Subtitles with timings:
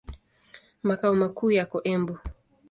[0.83, 2.17] Makao makuu yako Embu.